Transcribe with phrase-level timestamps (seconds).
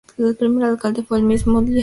[0.17, 1.79] Su primer alcalde fue el mismo Díaz.